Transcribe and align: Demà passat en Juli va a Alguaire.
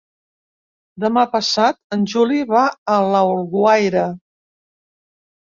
Demà 1.03 1.25
passat 1.33 1.79
en 1.97 2.07
Juli 2.15 2.41
va 2.55 2.65
a 2.95 2.97
Alguaire. 3.19 4.09